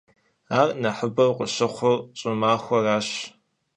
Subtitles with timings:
[0.59, 3.09] Ар нэхъыбэу къыщыхъур щӀымахуэращ.